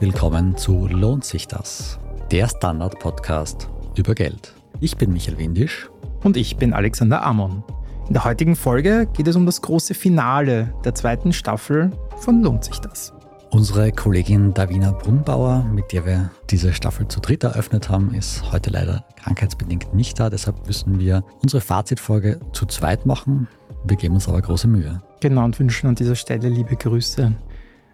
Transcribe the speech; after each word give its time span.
Herzlich 0.00 0.14
willkommen 0.14 0.56
zu 0.56 0.88
Lohnt 0.88 1.26
sich 1.26 1.46
das? 1.46 1.98
Der 2.30 2.48
Standard-Podcast 2.48 3.68
über 3.96 4.14
Geld. 4.14 4.54
Ich 4.80 4.96
bin 4.96 5.12
Michael 5.12 5.36
Windisch. 5.36 5.90
Und 6.24 6.38
ich 6.38 6.56
bin 6.56 6.72
Alexander 6.72 7.22
Amon. 7.22 7.62
In 8.06 8.14
der 8.14 8.24
heutigen 8.24 8.56
Folge 8.56 9.06
geht 9.12 9.28
es 9.28 9.36
um 9.36 9.44
das 9.44 9.60
große 9.60 9.92
Finale 9.92 10.72
der 10.86 10.94
zweiten 10.94 11.34
Staffel 11.34 11.90
von 12.16 12.42
Lohnt 12.42 12.64
sich 12.64 12.78
das? 12.78 13.12
Unsere 13.50 13.92
Kollegin 13.92 14.54
Davina 14.54 14.92
Brunnbauer, 14.92 15.64
mit 15.70 15.92
der 15.92 16.06
wir 16.06 16.30
diese 16.48 16.72
Staffel 16.72 17.06
zu 17.06 17.20
dritt 17.20 17.44
eröffnet 17.44 17.90
haben, 17.90 18.14
ist 18.14 18.50
heute 18.50 18.70
leider 18.70 19.04
krankheitsbedingt 19.22 19.92
nicht 19.92 20.18
da. 20.18 20.30
Deshalb 20.30 20.66
müssen 20.66 20.98
wir 20.98 21.24
unsere 21.42 21.60
Fazitfolge 21.60 22.40
zu 22.54 22.64
zweit 22.64 23.04
machen. 23.04 23.48
Wir 23.84 23.98
geben 23.98 24.14
uns 24.14 24.26
aber 24.28 24.40
große 24.40 24.66
Mühe. 24.66 25.02
Genau, 25.20 25.44
und 25.44 25.58
wünschen 25.58 25.88
an 25.88 25.94
dieser 25.94 26.14
Stelle 26.14 26.48
liebe 26.48 26.74
Grüße. 26.74 27.34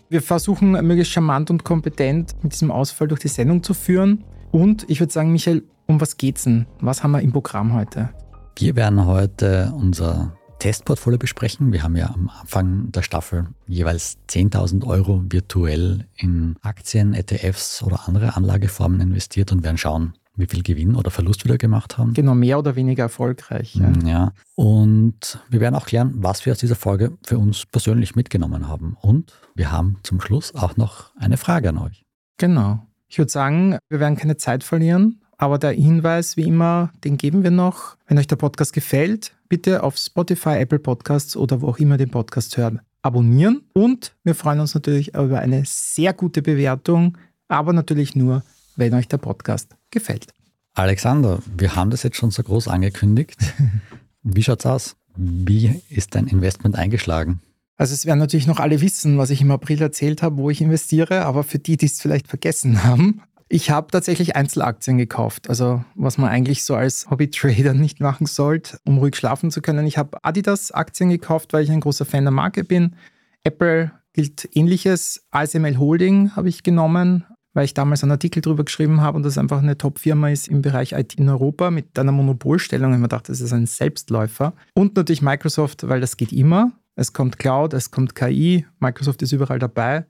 Wir 0.09 0.23
versuchen 0.23 0.71
möglichst 0.71 1.13
charmant 1.13 1.51
und 1.51 1.65
kompetent 1.65 2.37
mit 2.43 2.53
diesem 2.53 2.71
Ausfall 2.71 3.09
durch 3.09 3.21
die 3.21 3.29
Sendung 3.29 3.65
zu 3.65 3.75
führen. 3.75 4.25
Und 4.53 4.89
ich 4.89 5.01
würde 5.01 5.13
sagen, 5.13 5.33
Michael, 5.33 5.65
um 5.87 6.01
was 6.01 6.17
geht's 6.17 6.45
denn? 6.45 6.67
Was 6.81 7.03
haben 7.03 7.11
wir 7.11 7.21
im 7.21 7.33
Programm 7.33 7.75
heute? 7.75 8.11
Wir 8.57 8.77
werden 8.77 9.05
heute 9.05 9.73
unser 9.77 10.37
Testportfolio 10.61 11.19
besprechen. 11.19 11.73
Wir 11.73 11.83
haben 11.83 11.97
ja 11.97 12.07
am 12.07 12.31
Anfang 12.41 12.93
der 12.93 13.03
Staffel 13.03 13.49
jeweils 13.67 14.19
10.000 14.31 14.87
Euro 14.87 15.25
virtuell 15.29 16.07
in 16.17 16.57
Aktien, 16.63 17.13
ETFs 17.13 17.83
oder 17.83 18.07
andere 18.07 18.37
Anlageformen 18.37 19.01
investiert 19.01 19.51
und 19.51 19.65
werden 19.65 19.77
schauen, 19.77 20.15
wie 20.37 20.47
viel 20.47 20.63
Gewinn 20.63 20.95
oder 20.95 21.11
Verlust 21.11 21.45
wir 21.45 21.51
da 21.51 21.57
gemacht 21.57 21.99
haben. 21.99 22.15
Genau, 22.15 22.35
mehr 22.35 22.59
oder 22.59 22.77
weniger 22.77 23.05
erfolgreich. 23.05 23.75
Ja. 23.75 23.93
ja. 24.05 24.33
Und 24.55 25.39
wir 25.49 25.61
werden 25.61 25.75
auch 25.75 25.87
klären, 25.87 26.13
was 26.17 26.45
wir 26.47 26.53
aus 26.53 26.59
dieser 26.59 26.77
Folge 26.77 27.17
für 27.25 27.39
uns 27.39 27.67
persönlich 27.67 28.15
mitgenommen 28.15 28.69
haben. 28.69 28.97
Und 29.01 29.33
wir 29.55 29.73
haben 29.73 29.99
zum 30.03 30.21
Schluss 30.21 30.55
auch 30.55 30.77
noch 30.77 31.15
eine 31.17 31.37
Frage 31.37 31.71
an 31.71 31.79
euch. 31.79 32.05
Genau. 32.39 32.87
Ich 33.09 33.19
würde 33.19 33.31
sagen, 33.31 33.79
wir 33.89 34.01
werden 34.01 34.17
keine 34.17 34.37
Zeit 34.37 34.65
verlieren. 34.65 35.21
Aber 35.39 35.59
der 35.59 35.73
Hinweis, 35.73 36.37
wie 36.37 36.45
immer, 36.45 36.91
den 37.05 37.19
geben 37.19 37.43
wir 37.43 37.51
noch. 37.51 37.97
Wenn 38.07 38.19
euch 38.19 38.27
der 38.27 38.37
Podcast 38.37 38.73
gefällt, 38.73 39.35
bitte 39.49 39.83
auf 39.83 39.97
Spotify, 39.99 40.57
Apple 40.59 40.79
Podcasts 40.79 41.37
oder 41.37 41.61
wo 41.61 41.69
auch 41.69 41.79
immer 41.79 41.99
den 41.99 42.11
Podcast 42.11 42.57
hören, 42.57 42.81
abonnieren. 43.03 43.63
Und 43.75 44.15
wir 44.25 44.35
freuen 44.35 44.61
uns 44.61 44.75
natürlich 44.75 45.15
über 45.15 45.41
eine 45.41 45.63
sehr 45.67 46.15
gute 46.15 46.41
Bewertung, 46.41 47.19
aber 47.49 47.73
natürlich 47.73 48.17
nur, 48.17 48.43
wenn 48.77 48.95
euch 48.95 49.09
der 49.09 49.19
Podcast 49.19 49.77
gefällt. 49.91 50.29
Alexander, 50.75 51.41
wir 51.57 51.75
haben 51.75 51.91
das 51.91 52.03
jetzt 52.03 52.17
schon 52.17 52.31
so 52.31 52.43
groß 52.43 52.69
angekündigt. 52.69 53.37
Wie 54.23 54.43
schaut's 54.43 54.67
aus? 54.67 54.97
Wie 55.17 55.83
ist 55.89 56.15
dein 56.15 56.27
Investment 56.27 56.77
eingeschlagen? 56.77 57.41
Also 57.79 57.95
es 57.95 58.07
werden 58.07 58.19
natürlich 58.19 58.47
noch 58.47 58.61
alle 58.61 58.81
wissen, 58.81 59.19
was 59.19 59.31
ich 59.31 59.41
im 59.41 59.51
April 59.51 59.81
erzählt 59.81 60.23
habe, 60.23 60.37
wo 60.37 60.51
ich 60.51 60.61
investiere, 60.61 61.25
aber 61.25 61.43
für 61.43 61.59
die, 61.59 61.77
die 61.77 61.87
es 61.87 62.01
vielleicht 62.01 62.29
vergessen 62.29 62.85
haben, 62.85 63.23
ich 63.49 63.71
habe 63.71 63.93
tatsächlich 63.93 64.35
Einzelaktien 64.35 64.99
gekauft, 64.99 65.49
also 65.49 65.85
was 65.95 66.19
man 66.19 66.31
eigentlich 66.31 66.65
so 66.65 66.75
als 66.75 67.09
Hobby-Trader 67.11 67.75
nicht 67.75 68.01
machen 68.01 68.27
sollte, 68.27 68.79
um 68.85 68.99
ruhig 68.99 69.15
schlafen 69.15 69.53
zu 69.53 69.63
können. 69.63 69.87
Ich 69.87 69.99
habe 69.99 70.19
Adidas-Aktien 70.25 71.11
gekauft, 71.11 71.53
weil 71.53 71.63
ich 71.63 71.71
ein 71.71 71.81
großer 71.81 72.05
Fan 72.05 72.25
der 72.25 72.33
Marke 72.33 72.65
bin. 72.65 72.97
Apple 73.45 73.93
gilt 74.15 74.49
ähnliches. 74.53 75.25
ASML 75.31 75.79
Holding 75.79 76.35
habe 76.35 76.49
ich 76.49 76.65
genommen, 76.65 77.25
weil 77.57 77.65
ich 77.65 77.73
damals 77.73 78.03
einen 78.03 78.13
Artikel 78.13 78.43
darüber 78.43 78.65
geschrieben 78.67 79.01
habe 79.01 79.17
und 79.17 79.23
das 79.23 79.39
einfach 79.39 79.63
eine 79.63 79.79
Top-Firma 79.79 80.29
ist 80.29 80.47
im 80.47 80.61
Bereich 80.61 80.93
IT 80.93 81.15
in 81.15 81.27
Europa 81.27 81.71
mit 81.71 81.99
einer 81.99 82.13
Monopolstellung. 82.13 82.91
Ich 82.91 82.93
habe 82.93 83.01
mir 83.01 83.09
gedacht, 83.09 83.31
das 83.31 83.41
ist 83.41 83.55
ein 83.55 83.65
Selbstläufer. 83.65 84.53
Und 84.75 84.95
natürlich 84.95 85.23
Microsoft, 85.23 85.89
weil 85.89 86.03
das 86.03 86.19
geht 86.19 86.35
immer. 86.35 86.73
Es 86.97 87.15
kommt 87.15 87.39
Cloud, 87.39 87.73
es 87.73 87.91
kommt 87.91 88.15
KI, 88.15 88.67
Microsoft 88.79 89.23
ist 89.23 89.33
überall 89.33 89.59
dabei. 89.59 90.05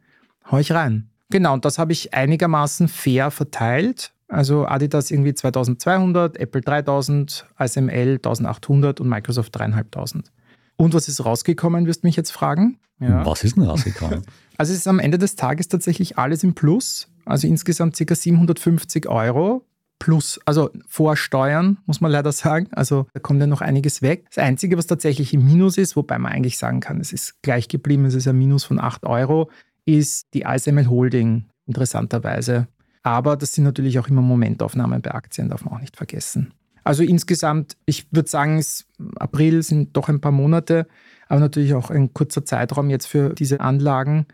Hau 0.51 0.59
ich 0.59 0.73
rein. 0.73 1.09
Genau, 1.31 1.55
und 1.55 1.65
das 1.65 1.79
habe 1.79 1.93
ich 1.93 2.12
einigermaßen 2.15 2.89
fair 2.89 3.31
verteilt. 3.31 4.12
Also 4.27 4.67
Adidas 4.67 5.12
irgendwie 5.12 5.35
2200, 5.35 6.39
Apple 6.39 6.62
3000, 6.62 7.47
ASML 7.55 8.15
1800 8.17 9.01
und 9.01 9.09
Microsoft 9.09 9.55
3500. 9.55 10.33
Und 10.75 10.95
was 10.95 11.06
ist 11.06 11.25
rausgekommen, 11.25 11.87
wirst 11.87 12.03
du 12.03 12.09
mich 12.09 12.17
jetzt 12.17 12.33
fragen? 12.33 12.81
Ja. 12.99 13.25
Was 13.25 13.45
ist 13.45 13.56
denn 13.56 13.62
rausgekommen? 13.62 14.23
Also 14.59 14.73
es 14.73 14.79
ist 14.79 14.89
am 14.89 15.01
Ende 15.01 15.19
des 15.19 15.37
Tages 15.37 15.69
tatsächlich 15.69 16.17
alles 16.17 16.43
im 16.43 16.55
Plus. 16.55 17.09
Also 17.26 17.47
insgesamt 17.47 17.98
ca. 17.98 18.14
750 18.14 19.09
Euro 19.09 19.66
plus, 19.98 20.38
also 20.44 20.70
vor 20.87 21.16
Steuern, 21.16 21.78
muss 21.87 22.00
man 22.00 22.12
leider 22.12 22.32
sagen. 22.32 22.69
Also 22.72 23.06
da 23.12 23.20
kommt 23.20 23.41
ja 23.41 23.47
noch 23.47 23.60
einiges 23.60 24.03
weg. 24.03 24.26
Das 24.28 24.44
Einzige, 24.44 24.76
was 24.78 24.87
tatsächlich 24.87 25.34
im 25.34 25.44
Minus 25.44 25.78
ist, 25.78 25.97
wobei 25.97 26.19
man 26.19 26.32
eigentlich 26.32 26.59
sagen 26.59 26.81
kann, 26.81 27.00
es 27.00 27.12
ist 27.12 27.42
gleich 27.42 27.69
geblieben, 27.69 28.04
es 28.04 28.14
ist 28.14 28.28
ein 28.28 28.38
Minus 28.38 28.64
von 28.64 28.78
8 28.78 29.04
Euro, 29.04 29.50
ist 29.84 30.28
die 30.34 30.47
ASML 30.47 30.88
Holding, 30.88 31.47
interessanterweise. 31.66 32.69
Aber 33.03 33.37
das 33.37 33.54
sind 33.54 33.64
natürlich 33.64 33.98
auch 33.98 34.08
immer 34.08 34.22
Momentaufnahmen 34.22 35.00
bei 35.00 35.12
Aktien, 35.12 35.48
darf 35.48 35.64
man 35.64 35.75
auch 35.75 35.81
nicht 35.81 35.97
vergessen. 35.97 36.53
Also 36.84 37.03
insgesamt, 37.03 37.76
ich 37.87 38.06
würde 38.12 38.28
sagen, 38.28 38.58
es, 38.58 38.87
April 39.16 39.62
sind 39.62 39.97
doch 39.97 40.08
ein 40.08 40.20
paar 40.20 40.32
Monate, 40.32 40.87
aber 41.28 41.41
natürlich 41.41 41.75
auch 41.75 41.91
ein 41.91 42.14
kurzer 42.14 42.44
Zeitraum 42.44 42.91
jetzt 42.91 43.06
für 43.06 43.31
diese 43.31 43.60
Anlagen. 43.60 44.26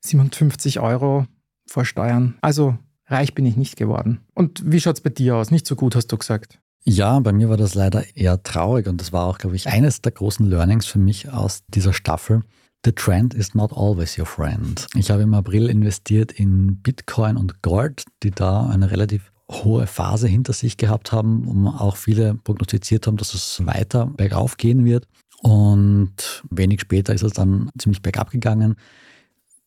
57 0.00 0.80
Euro 0.80 1.26
vor 1.66 1.84
Steuern. 1.84 2.36
Also 2.40 2.76
reich 3.06 3.34
bin 3.34 3.46
ich 3.46 3.56
nicht 3.56 3.76
geworden. 3.76 4.20
Und 4.34 4.62
wie 4.64 4.80
schaut 4.80 4.96
es 4.96 5.02
bei 5.02 5.10
dir 5.10 5.36
aus? 5.36 5.50
Nicht 5.50 5.66
so 5.66 5.76
gut, 5.76 5.96
hast 5.96 6.08
du 6.08 6.18
gesagt. 6.18 6.58
Ja, 6.84 7.20
bei 7.20 7.32
mir 7.32 7.48
war 7.48 7.56
das 7.56 7.74
leider 7.74 8.04
eher 8.16 8.42
traurig 8.42 8.88
und 8.88 9.00
das 9.00 9.12
war 9.12 9.26
auch, 9.26 9.38
glaube 9.38 9.54
ich, 9.54 9.68
eines 9.68 10.00
der 10.00 10.12
großen 10.12 10.44
Learnings 10.46 10.86
für 10.86 10.98
mich 10.98 11.30
aus 11.30 11.62
dieser 11.68 11.92
Staffel. 11.92 12.42
The 12.84 12.90
trend 12.90 13.34
is 13.34 13.54
not 13.54 13.72
always 13.72 14.18
your 14.18 14.26
friend. 14.26 14.88
Ich 14.96 15.12
habe 15.12 15.22
im 15.22 15.34
April 15.34 15.68
investiert 15.68 16.32
in 16.32 16.78
Bitcoin 16.82 17.36
und 17.36 17.62
Gold, 17.62 18.04
die 18.24 18.32
da 18.32 18.66
eine 18.66 18.90
relativ 18.90 19.32
hohe 19.48 19.86
Phase 19.86 20.26
hinter 20.26 20.52
sich 20.52 20.76
gehabt 20.76 21.12
haben, 21.12 21.46
um 21.46 21.68
auch 21.68 21.96
viele 21.96 22.34
prognostiziert 22.34 23.06
haben, 23.06 23.16
dass 23.16 23.34
es 23.34 23.64
weiter 23.64 24.06
bergauf 24.06 24.56
gehen 24.56 24.84
wird. 24.84 25.06
Und 25.42 26.42
wenig 26.50 26.80
später 26.80 27.14
ist 27.14 27.22
es 27.22 27.32
dann 27.32 27.70
ziemlich 27.78 28.02
bergab 28.02 28.30
gegangen. 28.30 28.76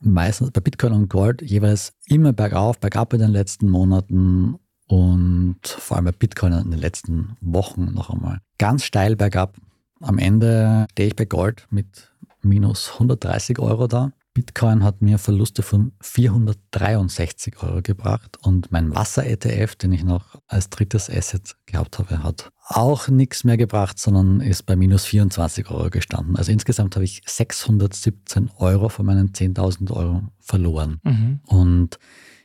Meistens 0.05 0.51
bei 0.51 0.61
Bitcoin 0.61 0.93
und 0.93 1.09
Gold 1.09 1.41
jeweils 1.41 1.93
immer 2.05 2.31
bergauf, 2.31 2.79
bergab 2.79 3.13
in 3.13 3.19
den 3.19 3.31
letzten 3.31 3.67
Monaten 3.67 4.55
und 4.87 5.57
vor 5.65 5.97
allem 5.97 6.05
bei 6.05 6.11
Bitcoin 6.11 6.53
in 6.53 6.69
den 6.69 6.79
letzten 6.79 7.37
Wochen 7.41 7.91
noch 7.91 8.11
einmal 8.11 8.39
ganz 8.59 8.83
steil 8.83 9.15
bergab. 9.15 9.57
Am 10.01 10.19
Ende 10.19 10.85
stehe 10.91 11.07
ich 11.07 11.15
bei 11.15 11.25
Gold 11.25 11.65
mit 11.71 12.13
minus 12.43 12.91
130 12.93 13.57
Euro 13.57 13.87
da. 13.87 14.11
Bitcoin 14.35 14.83
hat 14.83 15.01
mir 15.01 15.17
Verluste 15.17 15.63
von 15.63 15.93
463 16.01 17.63
Euro 17.63 17.81
gebracht 17.81 18.37
und 18.43 18.71
mein 18.71 18.93
Wasser-ETF, 18.93 19.75
den 19.75 19.93
ich 19.93 20.03
noch 20.03 20.35
als 20.47 20.69
drittes 20.69 21.09
Asset 21.09 21.55
gehabt 21.65 21.97
habe, 21.97 22.21
hat 22.21 22.51
auch 22.67 23.07
nichts 23.07 23.43
mehr 23.43 23.57
gebracht, 23.57 23.99
sondern 23.99 24.41
ist 24.41 24.65
bei 24.65 24.75
minus 24.75 25.05
24 25.05 25.69
Euro 25.69 25.89
gestanden. 25.89 26.35
Also 26.35 26.51
insgesamt 26.51 26.95
habe 26.95 27.05
ich 27.05 27.21
617 27.25 28.49
Euro 28.57 28.89
von 28.89 29.05
meinen 29.05 29.33
10.000 29.33 29.91
Euro 29.91 30.23
verloren. 30.39 30.99
Mhm. 31.03 31.39
Und 31.45 31.99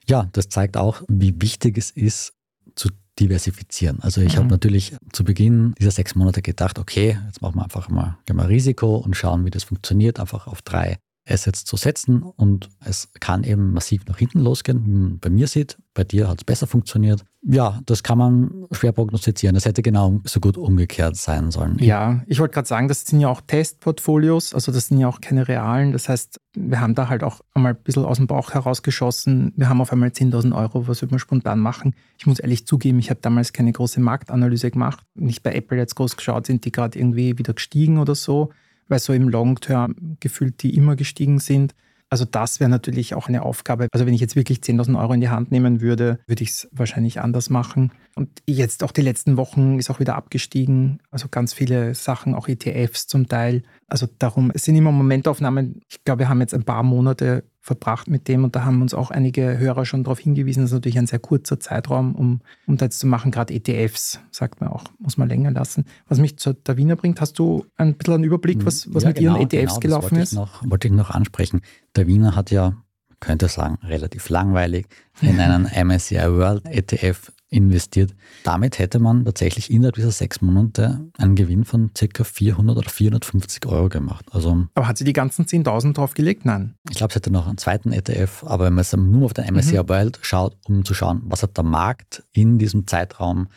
ja, 0.07 0.29
das 0.33 0.49
zeigt 0.49 0.77
auch, 0.77 1.03
wie 1.09 1.41
wichtig 1.41 1.79
es 1.79 1.91
ist, 1.91 2.35
zu 2.75 2.91
diversifizieren. 3.19 4.01
Also 4.01 4.21
ich 4.21 4.35
mhm. 4.35 4.39
habe 4.39 4.49
natürlich 4.49 4.95
zu 5.13 5.25
Beginn 5.25 5.75
dieser 5.79 5.91
sechs 5.91 6.15
Monate 6.15 6.43
gedacht, 6.43 6.79
okay, 6.79 7.19
jetzt 7.27 7.41
machen 7.41 7.57
wir 7.57 7.65
einfach 7.65 7.89
mal, 7.89 8.19
mal 8.31 8.47
Risiko 8.47 8.97
und 8.97 9.17
schauen, 9.17 9.47
wie 9.47 9.51
das 9.51 9.65
funktioniert, 9.65 10.21
einfach 10.21 10.47
auf 10.47 10.61
drei 10.61 10.99
Assets 11.29 11.65
zu 11.65 11.77
setzen 11.77 12.23
und 12.23 12.69
es 12.85 13.13
kann 13.21 13.45
eben 13.45 13.73
massiv 13.73 14.07
nach 14.07 14.19
hinten 14.19 14.41
losgehen, 14.41 14.85
wie 14.85 14.91
man 14.91 15.19
bei 15.19 15.31
mir 15.31 15.47
sieht. 15.47 15.79
Bei 16.01 16.05
dir 16.05 16.29
hat 16.29 16.39
es 16.39 16.45
besser 16.45 16.67
funktioniert. 16.67 17.27
Ja, 17.43 17.79
das 17.85 18.03
kann 18.03 18.17
man 18.17 18.67
schwer 18.73 18.93
prognostizieren. 18.93 19.53
Das 19.55 19.67
hätte 19.67 19.83
genau 19.83 20.23
so 20.25 20.41
gut 20.41 20.57
umgekehrt 20.57 21.17
sein 21.17 21.51
sollen. 21.51 21.77
Ja, 21.79 22.23
ich 22.27 22.41
wollte 22.41 22.55
gerade 22.55 22.67
sagen, 22.67 22.89
das 22.89 23.03
sind 23.03 23.21
ja 23.21 23.29
auch 23.29 23.43
Testportfolios, 23.43 24.55
also 24.55 24.73
das 24.73 24.89
sind 24.89 24.99
ja 24.99 25.09
auch 25.09 25.21
keine 25.21 25.47
realen. 25.47 25.93
Das 25.93 26.09
heißt, 26.09 26.41
wir 26.55 26.81
haben 26.81 26.95
da 26.95 27.11
halt 27.11 27.23
auch 27.23 27.43
einmal 27.53 27.75
ein 27.75 27.83
bisschen 27.85 28.07
aus 28.07 28.17
dem 28.17 28.29
Bauch 28.29 28.55
herausgeschossen. 28.55 29.53
Wir 29.57 29.69
haben 29.69 29.83
auf 29.83 29.93
einmal 29.93 30.09
10.000 30.09 30.57
Euro, 30.57 30.89
was 30.89 31.03
wird 31.03 31.11
man 31.11 31.19
spontan 31.19 31.59
machen? 31.59 31.95
Ich 32.17 32.25
muss 32.25 32.39
ehrlich 32.39 32.67
zugeben, 32.67 32.99
ich 32.99 33.11
habe 33.11 33.21
damals 33.21 33.53
keine 33.53 33.71
große 33.71 34.01
Marktanalyse 34.01 34.71
gemacht. 34.71 35.01
Nicht 35.15 35.43
bei 35.43 35.53
Apple 35.53 35.77
jetzt 35.77 35.97
groß 35.97 36.17
geschaut, 36.17 36.47
sind 36.47 36.65
die 36.65 36.73
gerade 36.73 36.99
irgendwie 36.99 37.37
wieder 37.37 37.53
gestiegen 37.53 37.99
oder 37.99 38.15
so 38.15 38.49
weil 38.91 38.99
so 38.99 39.13
im 39.13 39.29
Long-Term 39.29 40.17
gefühlt 40.19 40.63
die 40.63 40.75
immer 40.75 40.97
gestiegen 40.97 41.39
sind. 41.39 41.75
Also 42.11 42.25
das 42.25 42.59
wäre 42.59 42.69
natürlich 42.69 43.15
auch 43.15 43.29
eine 43.29 43.43
Aufgabe. 43.43 43.87
Also 43.93 44.05
wenn 44.05 44.15
ich 44.15 44.21
jetzt 44.21 44.35
wirklich 44.35 44.59
10.000 44.59 44.99
Euro 45.01 45.13
in 45.13 45.21
die 45.21 45.29
Hand 45.29 45.53
nehmen 45.53 45.81
würde, 45.81 46.19
würde 46.27 46.43
ich 46.43 46.51
es 46.51 46.69
wahrscheinlich 46.73 47.21
anders 47.21 47.51
machen. 47.51 47.93
Und 48.17 48.29
jetzt 48.47 48.83
auch 48.83 48.91
die 48.91 49.01
letzten 49.01 49.37
Wochen 49.37 49.79
ist 49.79 49.91
auch 49.91 50.01
wieder 50.01 50.17
abgestiegen. 50.17 51.01
Also 51.13 51.29
ganz 51.31 51.55
viele 51.55 51.95
Sachen, 51.95 52.35
auch 52.35 52.49
ETFs 52.49 53.07
zum 53.07 53.29
Teil. 53.29 53.63
Also 53.87 54.09
darum, 54.19 54.51
es 54.53 54.65
sind 54.65 54.75
immer 54.75 54.91
Momentaufnahmen. 54.91 55.83
Ich 55.89 56.03
glaube, 56.05 56.21
wir 56.21 56.29
haben 56.29 56.41
jetzt 56.41 56.55
ein 56.55 56.65
paar 56.65 56.83
Monate 56.83 57.45
verbracht 57.61 58.09
mit 58.09 58.27
dem 58.27 58.45
und 58.45 58.57
da 58.57 58.65
haben 58.65 58.81
uns 58.81 58.95
auch 58.95 59.11
einige 59.11 59.59
Hörer 59.59 59.85
schon 59.85 60.03
darauf 60.03 60.19
hingewiesen, 60.19 60.63
das 60.63 60.71
ist 60.71 60.75
natürlich 60.75 60.99
ein 60.99 61.07
sehr 61.07 61.19
kurzer 61.19 61.61
Zeitraum, 61.61 62.15
um, 62.15 62.41
um 62.67 62.77
das 62.77 62.99
zu 62.99 63.07
machen. 63.07 63.31
Gerade 63.31 63.53
ETFs, 63.53 64.21
sagt 64.31 64.61
man 64.61 64.71
auch, 64.71 64.85
muss 64.99 65.19
man 65.19 65.29
länger 65.29 65.51
lassen. 65.51 65.85
Was 66.09 66.19
mich 66.19 66.39
zu 66.39 66.55
der 66.55 66.77
Wiener 66.77 66.97
bringt, 66.97 67.21
hast 67.21 67.39
du 67.39 67.67
ein 67.77 67.95
bisschen 67.95 68.15
einen 68.15 68.25
Überblick, 68.25 68.65
was, 68.65 68.93
was 68.95 69.03
ja, 69.03 69.11
mit 69.11 69.19
genau, 69.19 69.37
ihren 69.37 69.43
ETFs 69.43 69.79
genau, 69.79 69.81
gelaufen 69.81 70.13
wollte 70.13 70.23
ist? 70.23 70.33
Ich 70.33 70.39
noch, 70.39 70.71
wollte 70.71 70.89
ich 70.89 70.95
noch 70.95 71.11
ansprechen. 71.11 71.61
Wiener 71.95 72.35
hat 72.35 72.51
ja 72.51 72.83
könnte 73.21 73.49
sagen, 73.49 73.79
relativ 73.83 74.31
langweilig, 74.31 74.87
in 75.21 75.39
einen 75.39 75.65
MSCI 75.87 76.17
World 76.17 76.65
ETF 76.65 77.31
investiert. 77.51 78.15
Damit 78.45 78.79
hätte 78.79 79.01
man 79.01 79.25
tatsächlich 79.25 79.71
innerhalb 79.71 79.97
dieser 79.97 80.13
sechs 80.13 80.41
Monate 80.41 81.01
einen 81.19 81.35
Gewinn 81.35 81.65
von 81.65 81.91
ca. 81.93 82.25
400 82.25 82.77
oder 82.77 82.89
450 82.89 83.67
Euro 83.67 83.89
gemacht. 83.89 84.25
Also, 84.31 84.67
aber 84.75 84.87
hat 84.87 84.97
sie 84.97 85.05
die 85.05 85.13
ganzen 85.13 85.45
10.000 85.45 85.95
draufgelegt? 85.95 86.45
Nein. 86.45 86.75
Ich 86.89 86.97
glaube, 86.97 87.13
sie 87.13 87.17
hätte 87.17 87.31
noch 87.31 87.49
einen 87.49 87.59
zweiten 87.59 87.93
ETF, 87.93 88.45
aber 88.45 88.67
wenn 88.67 88.75
man 88.75 88.85
jetzt 88.85 88.97
nur 88.97 89.27
auf 89.27 89.35
den 89.35 89.53
MSCI 89.53 89.79
mhm. 89.79 89.89
World 89.89 90.19
schaut, 90.23 90.57
um 90.67 90.85
zu 90.85 90.95
schauen, 90.95 91.23
was 91.25 91.43
hat 91.43 91.57
der 91.57 91.65
Markt 91.65 92.23
in 92.33 92.59
diesem 92.59 92.87
Zeitraum 92.87 93.49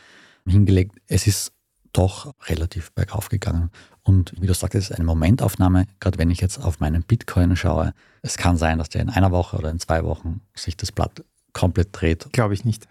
hingelegt, 0.46 0.96
es 1.08 1.28
ist 1.28 1.54
doch 1.94 2.34
relativ 2.48 2.92
bergauf 2.94 3.30
gegangen. 3.30 3.70
Und 4.02 4.34
wie 4.42 4.48
du 4.48 4.54
sagst, 4.54 4.76
es 4.76 4.90
ist 4.90 4.96
eine 4.96 5.06
Momentaufnahme. 5.06 5.86
Gerade 6.00 6.18
wenn 6.18 6.32
ich 6.32 6.42
jetzt 6.42 6.58
auf 6.58 6.80
meinen 6.80 7.04
Bitcoin 7.04 7.56
schaue, 7.56 7.94
es 8.22 8.38
kann 8.38 8.58
sein, 8.58 8.80
dass 8.80 8.90
der 8.90 9.02
in 9.02 9.10
einer 9.10 9.32
Woche 9.32 9.58
oder 9.58 9.70
in 9.70 9.80
zwei 9.80 10.04
Wochen 10.04 10.42
sich 10.56 10.76
das 10.76 10.92
Blatt 10.92 11.24
komplett 11.54 11.90
dreht. 11.92 12.28
Glaube 12.32 12.54
ich 12.54 12.66
nicht. 12.66 12.88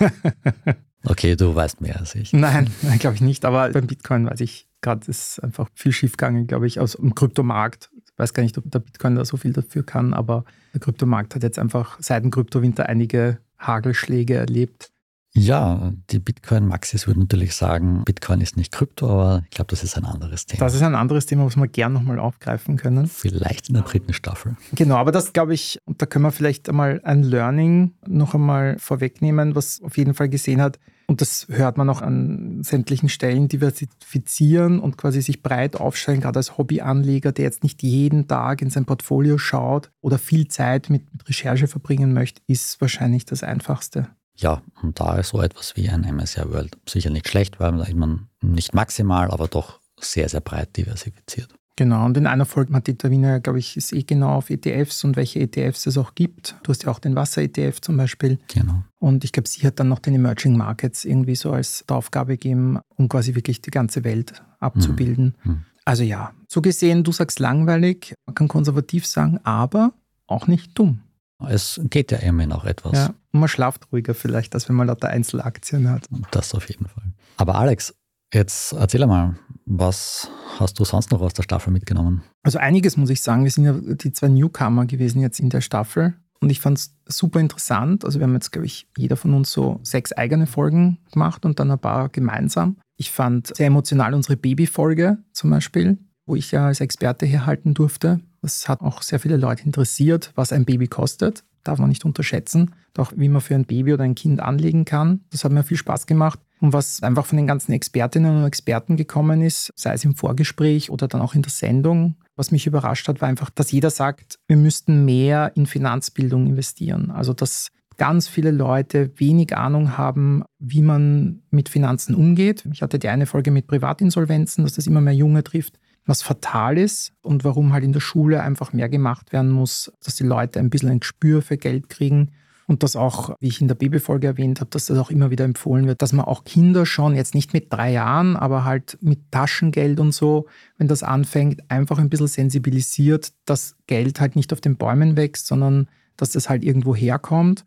okay, 1.04 1.36
du 1.36 1.54
weißt 1.54 1.80
mehr 1.80 1.98
als 1.98 2.14
ich. 2.14 2.32
Nein, 2.32 2.70
glaube 2.98 3.14
ich 3.14 3.20
nicht. 3.20 3.44
Aber 3.44 3.68
beim 3.70 3.86
Bitcoin 3.86 4.26
weiß 4.26 4.40
ich 4.40 4.68
gerade, 4.80 5.08
ist 5.08 5.38
einfach 5.42 5.68
viel 5.74 5.92
schiefgegangen, 5.92 6.46
glaube 6.46 6.66
ich, 6.66 6.80
aus 6.80 6.92
dem 6.92 7.14
Kryptomarkt. 7.14 7.90
Ich 8.04 8.18
weiß 8.18 8.34
gar 8.34 8.42
nicht, 8.42 8.58
ob 8.58 8.70
der 8.70 8.80
Bitcoin 8.80 9.14
da 9.14 9.24
so 9.24 9.36
viel 9.36 9.52
dafür 9.52 9.84
kann, 9.84 10.12
aber 10.12 10.44
der 10.74 10.80
Kryptomarkt 10.80 11.34
hat 11.34 11.42
jetzt 11.42 11.58
einfach 11.58 11.98
seit 12.00 12.24
dem 12.24 12.30
Kryptowinter 12.30 12.86
einige 12.88 13.38
Hagelschläge 13.58 14.34
erlebt. 14.34 14.90
Ja, 15.34 15.92
die 16.10 16.18
Bitcoin-Maxis 16.18 17.06
würden 17.06 17.20
natürlich 17.20 17.54
sagen, 17.54 18.02
Bitcoin 18.04 18.42
ist 18.42 18.58
nicht 18.58 18.70
Krypto, 18.70 19.08
aber 19.08 19.42
ich 19.44 19.50
glaube, 19.50 19.70
das 19.70 19.82
ist 19.82 19.96
ein 19.96 20.04
anderes 20.04 20.44
Thema. 20.44 20.60
Das 20.60 20.74
ist 20.74 20.82
ein 20.82 20.94
anderes 20.94 21.24
Thema, 21.24 21.46
was 21.46 21.56
wir 21.56 21.68
gerne 21.68 21.94
nochmal 21.94 22.18
aufgreifen 22.18 22.76
können. 22.76 23.06
Vielleicht 23.06 23.68
in 23.68 23.74
der 23.74 23.84
dritten 23.84 24.12
Staffel. 24.12 24.56
Genau, 24.74 24.96
aber 24.96 25.10
das 25.10 25.32
glaube 25.32 25.54
ich, 25.54 25.78
und 25.86 26.02
da 26.02 26.06
können 26.06 26.24
wir 26.24 26.32
vielleicht 26.32 26.68
einmal 26.68 27.00
ein 27.04 27.22
Learning 27.22 27.94
noch 28.06 28.34
einmal 28.34 28.78
vorwegnehmen, 28.78 29.54
was 29.54 29.80
auf 29.82 29.96
jeden 29.96 30.12
Fall 30.12 30.28
gesehen 30.28 30.60
hat. 30.60 30.78
Und 31.06 31.20
das 31.20 31.46
hört 31.48 31.78
man 31.78 31.88
auch 31.88 32.02
an 32.02 32.62
sämtlichen 32.62 33.08
Stellen, 33.08 33.48
diversifizieren 33.48 34.80
und 34.80 34.96
quasi 34.98 35.22
sich 35.22 35.42
breit 35.42 35.76
aufstellen, 35.76 36.20
gerade 36.20 36.38
als 36.38 36.58
Hobbyanleger, 36.58 37.32
der 37.32 37.46
jetzt 37.46 37.62
nicht 37.62 37.82
jeden 37.82 38.28
Tag 38.28 38.62
in 38.62 38.70
sein 38.70 38.84
Portfolio 38.84 39.38
schaut 39.38 39.90
oder 40.00 40.18
viel 40.18 40.48
Zeit 40.48 40.90
mit 40.90 41.04
Recherche 41.26 41.68
verbringen 41.68 42.12
möchte, 42.12 42.42
ist 42.46 42.80
wahrscheinlich 42.80 43.24
das 43.24 43.42
Einfachste. 43.42 44.08
Ja, 44.36 44.62
und 44.82 44.98
da 44.98 45.16
ist 45.16 45.28
so 45.28 45.40
etwas 45.40 45.76
wie 45.76 45.88
ein 45.88 46.02
MSCI 46.02 46.50
World 46.50 46.76
sicher 46.88 47.10
nicht 47.10 47.28
schlecht, 47.28 47.60
weil 47.60 47.72
man 47.72 48.28
nicht 48.40 48.74
maximal, 48.74 49.30
aber 49.30 49.48
doch 49.48 49.80
sehr, 50.00 50.28
sehr 50.28 50.40
breit 50.40 50.76
diversifiziert. 50.76 51.54
Genau, 51.76 52.04
und 52.04 52.16
in 52.16 52.26
einer 52.26 52.44
Folge 52.44 52.78
Dieter 52.82 53.10
Wiener, 53.10 53.40
glaube 53.40 53.58
ich, 53.58 53.76
ist 53.76 53.92
eh 53.92 54.02
genau 54.02 54.34
auf 54.34 54.50
ETFs 54.50 55.04
und 55.04 55.16
welche 55.16 55.40
ETFs 55.40 55.86
es 55.86 55.96
auch 55.96 56.14
gibt. 56.14 56.54
Du 56.62 56.70
hast 56.70 56.84
ja 56.84 56.90
auch 56.90 56.98
den 56.98 57.16
Wasser-ETF 57.16 57.80
zum 57.80 57.96
Beispiel. 57.96 58.38
Genau. 58.48 58.84
Und 58.98 59.24
ich 59.24 59.32
glaube, 59.32 59.48
sie 59.48 59.66
hat 59.66 59.80
dann 59.80 59.88
noch 59.88 59.98
den 59.98 60.14
Emerging 60.14 60.56
Markets 60.56 61.04
irgendwie 61.04 61.34
so 61.34 61.52
als 61.52 61.84
Aufgabe 61.88 62.32
gegeben, 62.32 62.78
um 62.96 63.08
quasi 63.08 63.34
wirklich 63.34 63.62
die 63.62 63.70
ganze 63.70 64.04
Welt 64.04 64.42
abzubilden. 64.60 65.34
Mhm. 65.44 65.52
mhm. 65.52 65.64
Also 65.84 66.04
ja, 66.04 66.32
so 66.46 66.62
gesehen, 66.62 67.02
du 67.02 67.10
sagst 67.10 67.40
langweilig, 67.40 68.14
man 68.24 68.36
kann 68.36 68.46
konservativ 68.46 69.04
sagen, 69.04 69.40
aber 69.42 69.92
auch 70.28 70.46
nicht 70.46 70.78
dumm. 70.78 71.00
Es 71.48 71.80
geht 71.84 72.12
ja 72.12 72.18
immerhin 72.18 72.52
auch 72.52 72.64
etwas. 72.64 72.92
Ja, 72.92 73.14
und 73.32 73.40
man 73.40 73.48
schlaft 73.48 73.92
ruhiger 73.92 74.14
vielleicht, 74.14 74.54
als 74.54 74.68
wenn 74.68 74.76
man 74.76 74.86
lauter 74.86 75.08
Einzelaktien 75.08 75.88
hat. 75.90 76.08
Das 76.30 76.54
auf 76.54 76.68
jeden 76.68 76.86
Fall. 76.86 77.04
Aber 77.36 77.56
Alex, 77.56 77.94
jetzt 78.32 78.72
erzähl 78.72 79.06
mal, 79.06 79.36
was 79.64 80.30
hast 80.58 80.78
du 80.78 80.84
sonst 80.84 81.10
noch 81.10 81.20
aus 81.20 81.34
der 81.34 81.42
Staffel 81.42 81.72
mitgenommen? 81.72 82.22
Also 82.42 82.58
einiges 82.58 82.96
muss 82.96 83.10
ich 83.10 83.22
sagen. 83.22 83.44
Wir 83.44 83.50
sind 83.50 83.64
ja 83.64 83.72
die 83.72 84.12
zwei 84.12 84.28
Newcomer 84.28 84.86
gewesen 84.86 85.20
jetzt 85.20 85.40
in 85.40 85.50
der 85.50 85.60
Staffel. 85.60 86.14
Und 86.40 86.50
ich 86.50 86.60
fand 86.60 86.76
es 86.78 86.96
super 87.06 87.38
interessant. 87.38 88.04
Also 88.04 88.18
wir 88.18 88.26
haben 88.26 88.34
jetzt, 88.34 88.50
glaube 88.50 88.66
ich, 88.66 88.88
jeder 88.98 89.16
von 89.16 89.32
uns 89.32 89.52
so 89.52 89.78
sechs 89.84 90.12
eigene 90.12 90.48
Folgen 90.48 90.98
gemacht 91.12 91.44
und 91.44 91.60
dann 91.60 91.70
ein 91.70 91.78
paar 91.78 92.08
gemeinsam. 92.08 92.78
Ich 92.96 93.12
fand 93.12 93.54
sehr 93.56 93.68
emotional 93.68 94.12
unsere 94.12 94.36
Baby-Folge 94.36 95.18
zum 95.32 95.50
Beispiel, 95.50 95.98
wo 96.26 96.36
ich 96.36 96.50
ja 96.52 96.66
als 96.66 96.80
Experte 96.80 97.26
herhalten 97.26 97.74
durfte. 97.74 98.20
Das 98.42 98.68
hat 98.68 98.80
auch 98.80 99.02
sehr 99.02 99.20
viele 99.20 99.36
Leute 99.36 99.64
interessiert, 99.64 100.32
was 100.34 100.52
ein 100.52 100.64
Baby 100.64 100.88
kostet. 100.88 101.44
Darf 101.64 101.78
man 101.78 101.88
nicht 101.88 102.04
unterschätzen. 102.04 102.74
Auch 102.98 103.12
wie 103.16 103.28
man 103.28 103.40
für 103.40 103.54
ein 103.54 103.64
Baby 103.64 103.94
oder 103.94 104.04
ein 104.04 104.14
Kind 104.14 104.40
anlegen 104.40 104.84
kann. 104.84 105.20
Das 105.30 105.44
hat 105.44 105.52
mir 105.52 105.62
viel 105.62 105.76
Spaß 105.76 106.06
gemacht. 106.06 106.40
Und 106.60 106.72
was 106.72 107.02
einfach 107.02 107.26
von 107.26 107.36
den 107.36 107.46
ganzen 107.46 107.72
Expertinnen 107.72 108.36
und 108.36 108.44
Experten 108.44 108.96
gekommen 108.96 109.42
ist, 109.42 109.72
sei 109.74 109.94
es 109.94 110.04
im 110.04 110.14
Vorgespräch 110.14 110.90
oder 110.90 111.08
dann 111.08 111.20
auch 111.20 111.34
in 111.34 111.42
der 111.42 111.50
Sendung, 111.50 112.16
was 112.36 112.50
mich 112.50 112.66
überrascht 112.66 113.08
hat, 113.08 113.20
war 113.20 113.28
einfach, 113.28 113.50
dass 113.50 113.72
jeder 113.72 113.90
sagt, 113.90 114.38
wir 114.46 114.56
müssten 114.56 115.04
mehr 115.04 115.52
in 115.54 115.66
Finanzbildung 115.66 116.46
investieren. 116.46 117.10
Also 117.10 117.32
dass 117.32 117.68
ganz 117.96 118.28
viele 118.28 118.50
Leute 118.50 119.12
wenig 119.16 119.56
Ahnung 119.56 119.96
haben, 119.98 120.44
wie 120.58 120.82
man 120.82 121.42
mit 121.50 121.68
Finanzen 121.68 122.14
umgeht. 122.14 122.64
Ich 122.72 122.82
hatte 122.82 122.98
die 122.98 123.08
eine 123.08 123.26
Folge 123.26 123.50
mit 123.50 123.66
Privatinsolvenzen, 123.66 124.64
dass 124.64 124.74
das 124.74 124.86
immer 124.86 125.00
mehr 125.00 125.14
Junge 125.14 125.44
trifft 125.44 125.78
was 126.06 126.22
fatal 126.22 126.78
ist 126.78 127.12
und 127.22 127.44
warum 127.44 127.72
halt 127.72 127.84
in 127.84 127.92
der 127.92 128.00
Schule 128.00 128.42
einfach 128.42 128.72
mehr 128.72 128.88
gemacht 128.88 129.32
werden 129.32 129.50
muss, 129.50 129.92
dass 130.04 130.16
die 130.16 130.24
Leute 130.24 130.58
ein 130.58 130.70
bisschen 130.70 130.90
ein 130.90 131.00
Gespür 131.00 131.42
für 131.42 131.56
Geld 131.56 131.88
kriegen. 131.88 132.32
Und 132.66 132.82
das 132.82 132.96
auch, 132.96 133.36
wie 133.40 133.48
ich 133.48 133.60
in 133.60 133.68
der 133.68 133.74
Babyfolge 133.74 134.28
erwähnt 134.28 134.60
habe, 134.60 134.70
dass 134.70 134.86
das 134.86 134.96
auch 134.98 135.10
immer 135.10 135.30
wieder 135.30 135.44
empfohlen 135.44 135.86
wird, 135.86 136.00
dass 136.00 136.12
man 136.12 136.24
auch 136.24 136.44
Kinder 136.44 136.86
schon, 136.86 137.14
jetzt 137.14 137.34
nicht 137.34 137.52
mit 137.52 137.72
drei 137.72 137.92
Jahren, 137.92 138.36
aber 138.36 138.64
halt 138.64 138.98
mit 139.00 139.30
Taschengeld 139.30 140.00
und 140.00 140.12
so, 140.12 140.46
wenn 140.78 140.88
das 140.88 141.02
anfängt, 141.02 141.70
einfach 141.70 141.98
ein 141.98 142.08
bisschen 142.08 142.28
sensibilisiert, 142.28 143.32
dass 143.44 143.76
Geld 143.86 144.20
halt 144.20 144.36
nicht 144.36 144.52
auf 144.52 144.60
den 144.60 144.76
Bäumen 144.76 145.16
wächst, 145.16 145.48
sondern 145.48 145.88
dass 146.16 146.30
das 146.30 146.48
halt 146.48 146.64
irgendwo 146.64 146.94
herkommt, 146.94 147.66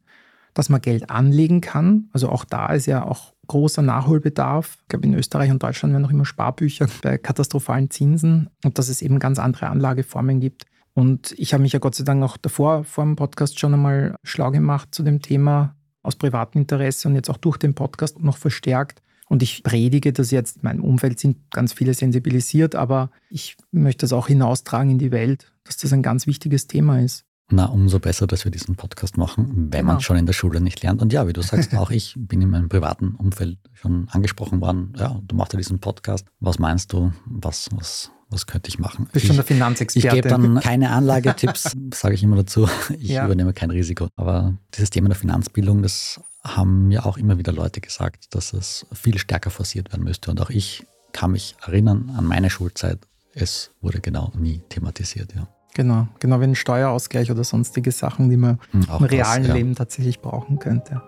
dass 0.54 0.70
man 0.70 0.82
Geld 0.82 1.10
anlegen 1.10 1.62
kann. 1.62 2.10
Also 2.12 2.30
auch 2.30 2.46
da 2.46 2.74
ist 2.74 2.88
ja 2.88 3.04
auch 3.04 3.35
großer 3.48 3.82
Nachholbedarf. 3.82 4.78
Ich 4.82 4.88
glaube, 4.90 5.06
in 5.06 5.14
Österreich 5.14 5.52
und 5.52 5.62
Deutschland 5.62 5.94
werden 5.94 6.04
noch 6.04 6.12
immer 6.12 6.26
Sparbücher 6.26 6.88
bei 7.02 7.18
katastrophalen 7.18 7.90
Zinsen 7.90 8.50
und 8.64 8.78
dass 8.78 8.90
es 8.90 9.02
eben 9.02 9.20
ganz 9.20 9.40
andere 9.40 9.68
Anlageformen 9.68 10.40
gibt. 10.40 10.66
Und 10.94 11.34
ich 11.38 11.54
habe 11.54 11.64
mich 11.64 11.74
ja 11.74 11.80
Gott 11.80 11.96
sei 11.96 12.06
Dank 12.06 12.24
auch 12.24 12.38
davor, 12.38 12.86
vor 12.86 13.04
dem 13.04 13.16
Podcast 13.18 13.60
schon 13.60 13.74
einmal 13.74 14.16
schlau 14.24 14.52
gemacht 14.52 14.96
zu 14.96 15.04
dem 15.04 15.22
Thema 15.22 15.76
aus 16.02 16.16
privatem 16.16 16.62
Interesse 16.62 17.08
und 17.08 17.16
jetzt 17.16 17.30
auch 17.30 17.38
durch 17.38 17.58
den 17.58 17.74
Podcast 17.74 18.22
noch 18.22 18.38
verstärkt. 18.38 19.02
Und 19.28 19.42
ich 19.42 19.64
predige 19.64 20.14
das 20.14 20.32
jetzt. 20.32 20.58
In 20.58 20.62
meinem 20.64 20.84
Umfeld 20.84 21.20
sind 21.20 21.52
ganz 21.52 21.74
viele 21.74 21.94
sensibilisiert, 21.94 22.76
aber 22.76 23.10
ich 23.30 23.58
möchte 23.72 24.02
das 24.02 24.14
auch 24.14 24.28
hinaustragen 24.28 24.92
in 24.92 25.00
die 25.00 25.12
Welt, 25.12 25.52
dass 25.64 25.78
das 25.78 25.92
ein 25.94 26.04
ganz 26.04 26.28
wichtiges 26.28 26.68
Thema 26.68 27.02
ist. 27.02 27.26
Na, 27.52 27.66
umso 27.66 28.00
besser, 28.00 28.26
dass 28.26 28.44
wir 28.44 28.52
diesen 28.52 28.76
Podcast 28.76 29.18
machen, 29.18 29.68
wenn 29.72 29.82
genau. 29.82 29.94
man 29.94 30.02
schon 30.02 30.18
in 30.18 30.26
der 30.26 30.34
Schule 30.34 30.62
nicht 30.62 30.82
lernt. 30.82 31.02
Und 31.02 31.14
ja, 31.14 31.28
wie 31.28 31.34
du 31.34 31.42
sagst, 31.42 31.74
auch 31.76 31.92
ich 31.92 32.16
bin 32.18 32.42
in 32.42 32.50
meinem 32.50 32.70
privaten 32.70 33.14
Umfeld 33.16 33.60
schon 33.74 34.08
angesprochen 34.10 34.62
worden. 34.62 34.94
Ja, 34.98 35.22
du 35.28 35.36
machst 35.36 35.54
ja 35.54 35.58
diesen 35.58 35.80
Podcast. 35.80 36.26
Was 36.40 36.58
meinst 36.58 36.92
du? 36.92 37.14
Was, 37.26 37.70
was, 37.76 38.12
was 38.30 38.48
könnte 38.48 38.70
ich 38.70 38.80
machen? 38.80 39.08
Bist 39.12 39.26
ich, 39.26 39.28
schon 39.28 39.36
der 39.36 39.46
Finanzexperte. 39.46 40.08
Ich 40.08 40.14
gebe 40.14 40.28
dann 40.28 40.60
keine 40.60 40.90
Anlagetipps, 40.90 41.76
sage 41.94 42.16
ich 42.16 42.24
immer 42.24 42.38
dazu. 42.38 42.68
Ich 43.00 43.10
ja. 43.10 43.26
übernehme 43.26 43.54
kein 43.54 43.70
Risiko. 43.70 44.08
Aber 44.16 44.58
dieses 44.74 44.90
Thema 44.90 45.10
der 45.10 45.18
Finanzbildung, 45.18 45.84
das 45.84 46.20
haben 46.44 46.90
ja 46.90 47.06
auch 47.06 47.18
immer 47.18 47.38
wieder 47.38 47.52
Leute 47.52 47.80
gesagt, 47.80 48.34
dass 48.34 48.54
es 48.54 48.88
viel 48.92 49.20
stärker 49.20 49.52
forciert 49.52 49.92
werden 49.92 50.04
müsste. 50.04 50.32
Und 50.32 50.42
auch 50.42 50.50
ich 50.50 50.84
kann 51.12 51.32
mich 51.32 51.56
erinnern 51.62 52.12
an 52.18 52.26
meine 52.26 52.50
Schulzeit. 52.50 53.00
Es 53.34 53.72
wurde 53.82 54.00
genau 54.00 54.32
nie 54.36 54.64
thematisiert, 54.70 55.36
ja. 55.36 55.48
Genau, 55.76 56.08
genau 56.20 56.40
wie 56.40 56.46
ein 56.46 56.56
Steuerausgleich 56.56 57.30
oder 57.32 57.44
sonstige 57.44 57.92
Sachen, 57.92 58.30
die 58.30 58.38
man 58.38 58.60
hm, 58.72 58.88
im 58.98 59.06
realen 59.06 59.44
das, 59.44 59.50
ja. 59.50 59.54
Leben 59.54 59.76
tatsächlich 59.76 60.22
brauchen 60.22 60.58
könnte. 60.58 61.02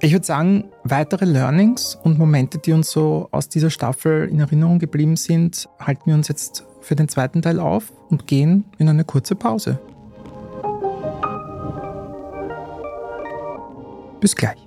Ich 0.00 0.12
würde 0.12 0.24
sagen, 0.24 0.64
weitere 0.82 1.26
Learnings 1.26 1.94
und 2.02 2.18
Momente, 2.18 2.58
die 2.58 2.72
uns 2.72 2.90
so 2.90 3.28
aus 3.32 3.50
dieser 3.50 3.68
Staffel 3.68 4.26
in 4.28 4.40
Erinnerung 4.40 4.78
geblieben 4.78 5.16
sind, 5.16 5.68
halten 5.78 6.02
wir 6.06 6.14
uns 6.14 6.28
jetzt 6.28 6.64
für 6.80 6.96
den 6.96 7.08
zweiten 7.08 7.42
Teil 7.42 7.60
auf 7.60 7.92
und 8.08 8.26
gehen 8.26 8.64
in 8.78 8.88
eine 8.88 9.04
kurze 9.04 9.34
Pause. 9.34 9.78
Bis 14.20 14.34
gleich. 14.34 14.66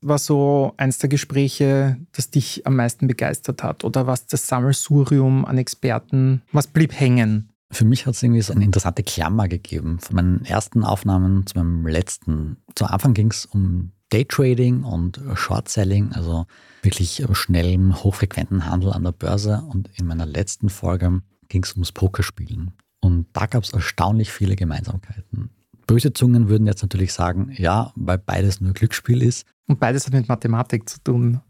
was 0.00 0.26
so 0.26 0.74
eins 0.76 0.98
der 0.98 1.08
Gespräche, 1.08 1.98
das 2.12 2.30
dich 2.30 2.66
am 2.66 2.76
meisten 2.76 3.06
begeistert 3.06 3.62
hat 3.62 3.84
oder 3.84 4.06
was 4.06 4.26
das 4.26 4.46
Sammelsurium 4.46 5.44
an 5.44 5.58
Experten, 5.58 6.42
was 6.52 6.66
blieb 6.66 6.98
hängen? 6.98 7.50
Für 7.72 7.84
mich 7.84 8.06
hat 8.06 8.14
es 8.14 8.22
irgendwie 8.22 8.42
so 8.42 8.52
eine 8.52 8.64
interessante 8.64 9.04
Klammer 9.04 9.46
gegeben. 9.46 10.00
Von 10.00 10.16
meinen 10.16 10.44
ersten 10.44 10.82
Aufnahmen 10.82 11.46
zu 11.46 11.56
meinem 11.56 11.86
letzten. 11.86 12.56
Zu 12.74 12.86
Anfang 12.86 13.14
ging 13.14 13.30
es 13.30 13.46
um 13.46 13.92
Daytrading 14.08 14.82
und 14.82 15.20
Short-Selling, 15.34 16.12
also 16.12 16.46
wirklich 16.82 17.24
schnellen, 17.32 18.02
hochfrequenten 18.02 18.66
Handel 18.66 18.92
an 18.92 19.04
der 19.04 19.12
Börse. 19.12 19.62
Und 19.68 19.88
in 19.96 20.06
meiner 20.06 20.26
letzten 20.26 20.68
Folge 20.68 21.22
ging 21.48 21.62
es 21.62 21.74
ums 21.74 21.92
Pokerspielen. 21.92 22.72
Und 23.00 23.26
da 23.34 23.46
gab 23.46 23.62
es 23.62 23.72
erstaunlich 23.72 24.32
viele 24.32 24.56
Gemeinsamkeiten. 24.56 25.50
Böse 25.86 26.12
Zungen 26.12 26.48
würden 26.48 26.66
jetzt 26.66 26.82
natürlich 26.82 27.12
sagen, 27.12 27.52
ja, 27.56 27.92
weil 27.94 28.18
beides 28.18 28.60
nur 28.60 28.72
Glücksspiel 28.74 29.22
ist. 29.22 29.46
Und 29.70 29.78
beides 29.78 30.04
hat 30.04 30.14
mit 30.14 30.28
Mathematik 30.28 30.88
zu 30.88 30.98
tun. 30.98 31.42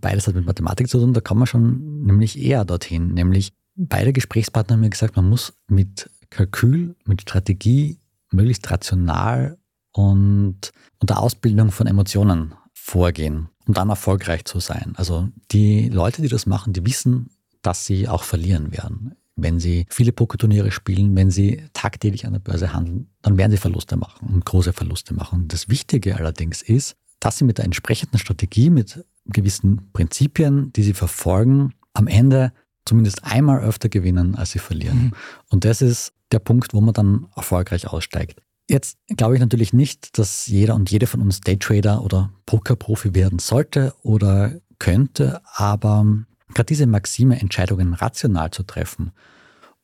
Beides 0.00 0.28
hat 0.28 0.36
mit 0.36 0.46
Mathematik 0.46 0.88
zu 0.88 1.00
tun, 1.00 1.12
da 1.12 1.20
kommen 1.20 1.40
wir 1.40 1.48
schon 1.48 2.04
nämlich 2.04 2.40
eher 2.40 2.64
dorthin, 2.64 3.12
nämlich 3.12 3.54
beide 3.74 4.12
Gesprächspartner 4.12 4.74
haben 4.74 4.82
mir 4.82 4.90
gesagt, 4.90 5.16
man 5.16 5.28
muss 5.28 5.52
mit 5.66 6.08
Kalkül, 6.30 6.94
mit 7.06 7.22
Strategie, 7.22 7.98
möglichst 8.30 8.70
rational 8.70 9.58
und 9.90 10.70
unter 11.00 11.18
Ausbildung 11.18 11.72
von 11.72 11.88
Emotionen 11.88 12.54
vorgehen, 12.72 13.48
um 13.66 13.74
dann 13.74 13.88
erfolgreich 13.88 14.44
zu 14.44 14.60
sein. 14.60 14.92
Also 14.94 15.28
die 15.50 15.88
Leute, 15.88 16.22
die 16.22 16.28
das 16.28 16.46
machen, 16.46 16.72
die 16.72 16.86
wissen, 16.86 17.30
dass 17.62 17.84
sie 17.84 18.06
auch 18.06 18.22
verlieren 18.22 18.70
werden. 18.70 19.16
Wenn 19.34 19.58
sie 19.58 19.86
viele 19.90 20.12
Pokerturniere 20.12 20.70
spielen, 20.70 21.16
wenn 21.16 21.32
sie 21.32 21.64
tagtäglich 21.72 22.26
an 22.26 22.32
der 22.32 22.38
Börse 22.38 22.72
handeln, 22.72 23.08
dann 23.22 23.36
werden 23.38 23.50
sie 23.50 23.58
Verluste 23.58 23.96
machen 23.96 24.28
und 24.32 24.44
große 24.44 24.72
Verluste 24.72 25.14
machen. 25.14 25.48
Das 25.48 25.68
Wichtige 25.68 26.14
allerdings 26.14 26.62
ist, 26.62 26.94
dass 27.20 27.38
sie 27.38 27.44
mit 27.44 27.58
der 27.58 27.64
entsprechenden 27.64 28.18
Strategie, 28.18 28.70
mit 28.70 29.04
gewissen 29.26 29.90
Prinzipien, 29.92 30.72
die 30.72 30.82
sie 30.82 30.94
verfolgen, 30.94 31.74
am 31.92 32.06
Ende 32.06 32.52
zumindest 32.84 33.24
einmal 33.24 33.60
öfter 33.60 33.88
gewinnen, 33.88 34.36
als 34.36 34.52
sie 34.52 34.58
verlieren. 34.58 35.04
Mhm. 35.04 35.12
Und 35.50 35.64
das 35.64 35.82
ist 35.82 36.12
der 36.32 36.38
Punkt, 36.38 36.74
wo 36.74 36.80
man 36.80 36.94
dann 36.94 37.26
erfolgreich 37.34 37.88
aussteigt. 37.88 38.40
Jetzt 38.68 38.98
glaube 39.16 39.34
ich 39.34 39.40
natürlich 39.40 39.72
nicht, 39.72 40.18
dass 40.18 40.46
jeder 40.46 40.74
und 40.74 40.90
jede 40.90 41.06
von 41.06 41.20
uns 41.20 41.40
Daytrader 41.40 42.02
oder 42.02 42.32
Pokerprofi 42.46 43.14
werden 43.14 43.38
sollte 43.38 43.94
oder 44.02 44.54
könnte, 44.78 45.40
aber 45.54 46.04
gerade 46.52 46.66
diese 46.66 46.86
Maxime, 46.86 47.40
Entscheidungen 47.40 47.94
rational 47.94 48.50
zu 48.50 48.64
treffen 48.64 49.12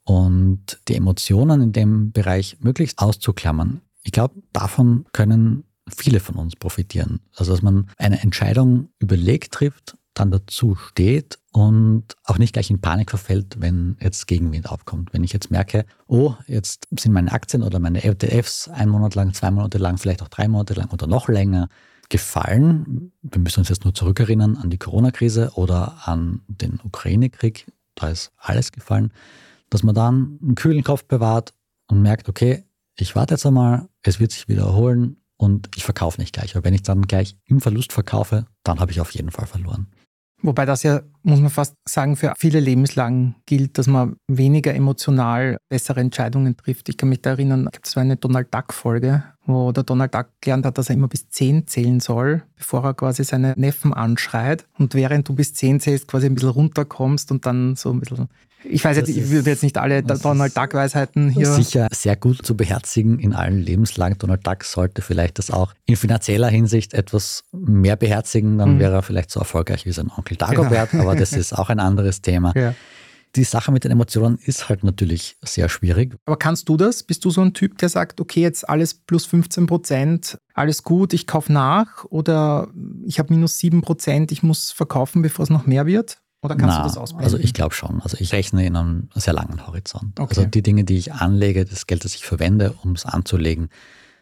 und 0.04 0.80
die 0.88 0.96
Emotionen 0.96 1.62
in 1.62 1.72
dem 1.72 2.12
Bereich 2.12 2.58
möglichst 2.60 2.98
auszuklammern, 2.98 3.82
ich 4.02 4.10
glaube, 4.10 4.42
davon 4.52 5.06
können 5.12 5.64
viele 5.88 6.20
von 6.20 6.36
uns 6.36 6.56
profitieren. 6.56 7.20
Also 7.34 7.52
dass 7.52 7.62
man 7.62 7.90
eine 7.98 8.22
Entscheidung 8.22 8.88
überlegt 8.98 9.52
trifft 9.52 9.96
dann 10.14 10.30
dazu 10.30 10.74
steht 10.74 11.38
und 11.52 12.04
auch 12.24 12.38
nicht 12.38 12.52
gleich 12.52 12.70
in 12.70 12.80
Panik 12.80 13.10
verfällt, 13.10 13.56
wenn 13.58 13.96
jetzt 14.00 14.26
Gegenwind 14.26 14.70
aufkommt. 14.70 15.12
Wenn 15.12 15.24
ich 15.24 15.32
jetzt 15.32 15.50
merke, 15.50 15.86
oh, 16.06 16.34
jetzt 16.46 16.86
sind 16.98 17.12
meine 17.12 17.32
Aktien 17.32 17.62
oder 17.62 17.78
meine 17.78 18.04
ETFs 18.04 18.68
ein 18.68 18.88
Monat 18.88 19.14
lang, 19.14 19.32
zwei 19.32 19.50
Monate 19.50 19.78
lang, 19.78 19.98
vielleicht 19.98 20.22
auch 20.22 20.28
drei 20.28 20.48
Monate 20.48 20.74
lang 20.74 20.90
oder 20.90 21.06
noch 21.06 21.28
länger 21.28 21.68
gefallen. 22.08 23.12
Wir 23.22 23.40
müssen 23.40 23.60
uns 23.60 23.70
jetzt 23.70 23.84
nur 23.84 23.94
zurückerinnern 23.94 24.56
an 24.56 24.68
die 24.68 24.78
Corona-Krise 24.78 25.52
oder 25.54 26.06
an 26.06 26.42
den 26.46 26.78
Ukraine-Krieg. 26.82 27.72
Da 27.94 28.08
ist 28.08 28.32
alles 28.36 28.72
gefallen. 28.72 29.12
Dass 29.70 29.82
man 29.82 29.94
dann 29.94 30.38
einen 30.42 30.54
kühlen 30.54 30.84
Kopf 30.84 31.04
bewahrt 31.04 31.54
und 31.88 32.02
merkt, 32.02 32.28
okay, 32.28 32.64
ich 32.96 33.16
warte 33.16 33.34
jetzt 33.34 33.46
einmal, 33.46 33.88
es 34.02 34.20
wird 34.20 34.32
sich 34.32 34.48
wieder 34.48 34.64
erholen 34.64 35.21
und 35.36 35.68
ich 35.76 35.84
verkaufe 35.84 36.20
nicht 36.20 36.32
gleich. 36.32 36.54
Aber 36.56 36.64
wenn 36.64 36.74
ich 36.74 36.82
dann 36.82 37.02
gleich 37.02 37.36
im 37.46 37.60
Verlust 37.60 37.92
verkaufe, 37.92 38.46
dann 38.62 38.80
habe 38.80 38.92
ich 38.92 39.00
auf 39.00 39.10
jeden 39.12 39.30
Fall 39.30 39.46
verloren. 39.46 39.88
Wobei 40.42 40.66
das 40.66 40.82
ja, 40.82 41.02
muss 41.22 41.40
man 41.40 41.50
fast 41.50 41.76
sagen, 41.88 42.16
für 42.16 42.32
viele 42.36 42.60
Lebenslagen 42.60 43.36
gilt, 43.46 43.78
dass 43.78 43.86
man 43.86 44.16
weniger 44.28 44.74
emotional 44.74 45.58
bessere 45.68 46.00
Entscheidungen 46.00 46.56
trifft. 46.56 46.88
Ich 46.88 46.96
kann 46.96 47.08
mich 47.08 47.22
da 47.22 47.30
erinnern, 47.30 47.68
es 47.82 47.96
war 47.96 48.02
eine 48.02 48.16
Donald 48.16 48.52
Duck-Folge, 48.52 49.24
wo 49.44 49.72
der 49.72 49.84
Donald 49.84 50.14
Duck 50.14 50.28
gelernt 50.40 50.66
hat, 50.66 50.78
dass 50.78 50.88
er 50.88 50.96
immer 50.96 51.08
bis 51.08 51.28
10 51.28 51.66
zählen 51.66 52.00
soll, 52.00 52.42
bevor 52.56 52.84
er 52.84 52.94
quasi 52.94 53.24
seine 53.24 53.54
Neffen 53.56 53.92
anschreit. 53.94 54.66
Und 54.78 54.94
während 54.94 55.28
du 55.28 55.34
bis 55.34 55.54
10 55.54 55.80
zählst, 55.80 56.08
quasi 56.08 56.26
ein 56.26 56.34
bisschen 56.34 56.50
runterkommst 56.50 57.30
und 57.30 57.46
dann 57.46 57.76
so 57.76 57.90
ein 57.90 58.00
bisschen 58.00 58.28
ich 58.64 58.84
weiß 58.84 58.96
jetzt, 58.96 59.08
ich 59.08 59.30
will 59.30 59.46
jetzt 59.46 59.62
nicht 59.62 59.78
alle 59.78 60.02
Donald 60.02 60.56
Duck-Weisheiten 60.56 61.30
hier. 61.30 61.46
Sicher 61.46 61.88
sehr 61.92 62.16
gut 62.16 62.44
zu 62.44 62.56
beherzigen 62.56 63.18
in 63.18 63.34
allen 63.34 63.60
Lebenslagen. 63.60 64.18
Donald 64.18 64.46
Duck 64.46 64.64
sollte 64.64 65.02
vielleicht 65.02 65.38
das 65.38 65.50
auch 65.50 65.74
in 65.86 65.96
finanzieller 65.96 66.48
Hinsicht 66.48 66.94
etwas 66.94 67.44
mehr 67.52 67.96
beherzigen, 67.96 68.58
dann 68.58 68.74
mhm. 68.74 68.78
wäre 68.78 68.94
er 68.94 69.02
vielleicht 69.02 69.30
so 69.30 69.40
erfolgreich 69.40 69.86
wie 69.86 69.92
sein 69.92 70.10
Onkel 70.16 70.36
Dagobert, 70.36 70.90
genau. 70.90 71.04
aber 71.04 71.11
das 71.14 71.32
ist 71.34 71.52
auch 71.52 71.68
ein 71.68 71.80
anderes 71.80 72.22
Thema. 72.22 72.52
Ja. 72.56 72.74
Die 73.34 73.44
Sache 73.44 73.72
mit 73.72 73.84
den 73.84 73.90
Emotionen 73.92 74.38
ist 74.44 74.68
halt 74.68 74.84
natürlich 74.84 75.36
sehr 75.42 75.70
schwierig. 75.70 76.16
Aber 76.26 76.36
kannst 76.36 76.68
du 76.68 76.76
das? 76.76 77.02
Bist 77.02 77.24
du 77.24 77.30
so 77.30 77.40
ein 77.40 77.54
Typ, 77.54 77.78
der 77.78 77.88
sagt, 77.88 78.20
okay, 78.20 78.42
jetzt 78.42 78.68
alles 78.68 78.92
plus 78.92 79.24
15 79.24 79.66
Prozent, 79.66 80.38
alles 80.52 80.82
gut, 80.82 81.14
ich 81.14 81.26
kaufe 81.26 81.50
nach 81.50 82.04
oder 82.04 82.68
ich 83.06 83.18
habe 83.18 83.32
minus 83.32 83.56
7 83.56 83.80
Prozent, 83.80 84.32
ich 84.32 84.42
muss 84.42 84.70
verkaufen, 84.70 85.22
bevor 85.22 85.44
es 85.44 85.50
noch 85.50 85.66
mehr 85.66 85.86
wird? 85.86 86.18
Oder 86.42 86.56
kannst 86.56 86.76
Na, 86.76 86.82
du 86.82 86.88
das 86.88 86.98
ausblenden? 86.98 87.24
Also 87.24 87.38
ich 87.38 87.54
glaube 87.54 87.74
schon. 87.74 88.02
Also 88.02 88.16
ich 88.18 88.32
rechne 88.32 88.66
in 88.66 88.76
einem 88.76 89.08
sehr 89.14 89.32
langen 89.32 89.64
Horizont. 89.66 90.18
Okay. 90.18 90.34
Also 90.36 90.44
die 90.44 90.62
Dinge, 90.62 90.84
die 90.84 90.96
ich 90.96 91.12
anlege, 91.12 91.64
das 91.64 91.86
Geld, 91.86 92.04
das 92.04 92.16
ich 92.16 92.26
verwende, 92.26 92.74
um 92.82 92.92
es 92.92 93.06
anzulegen, 93.06 93.68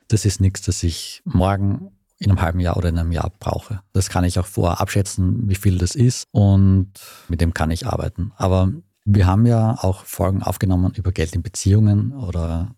das 0.08 0.24
ist 0.24 0.40
nichts, 0.40 0.62
das 0.62 0.82
ich 0.82 1.22
morgen 1.24 1.90
in 2.20 2.30
einem 2.30 2.40
halben 2.42 2.60
Jahr 2.60 2.76
oder 2.76 2.90
in 2.90 2.98
einem 2.98 3.12
Jahr 3.12 3.32
brauche. 3.38 3.80
Das 3.92 4.10
kann 4.10 4.24
ich 4.24 4.38
auch 4.38 4.46
vorher 4.46 4.80
abschätzen, 4.80 5.48
wie 5.48 5.54
viel 5.54 5.78
das 5.78 5.94
ist 5.94 6.26
und 6.30 6.92
mit 7.28 7.40
dem 7.40 7.54
kann 7.54 7.70
ich 7.70 7.86
arbeiten. 7.86 8.32
Aber 8.36 8.70
wir 9.04 9.26
haben 9.26 9.46
ja 9.46 9.76
auch 9.80 10.04
Folgen 10.04 10.42
aufgenommen 10.42 10.92
über 10.94 11.12
Geld 11.12 11.34
in 11.34 11.42
Beziehungen 11.42 12.12
oder 12.12 12.74